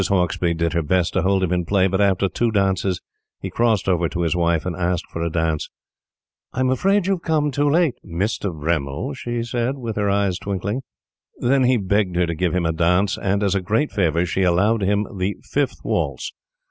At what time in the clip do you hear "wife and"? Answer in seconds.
4.35-4.75